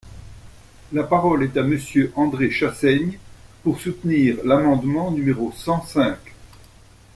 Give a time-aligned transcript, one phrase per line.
[0.93, 3.19] La parole est à Monsieur André Chassaigne,
[3.61, 6.17] pour soutenir l’amendement numéro cent cinq.